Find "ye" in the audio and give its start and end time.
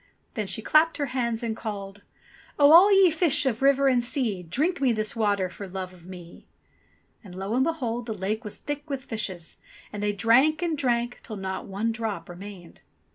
2.91-3.11